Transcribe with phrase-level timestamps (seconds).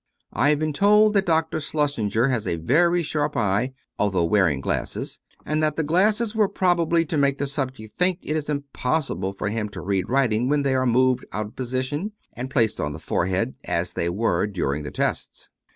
[0.33, 1.59] I have been told that Dr.
[1.59, 7.05] Schlossenger had a very sharp eye, although wearing glasses; and that the glasses were probably
[7.05, 10.87] to make the subject think it impossible for him to read writing when they were
[10.87, 15.49] moved out of position and placed on the forehead, as they were during the tests.